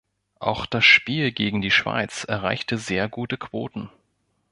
[0.39, 3.91] Auch das Spiel gegen die Schweiz erreichte sehr gute Quoten.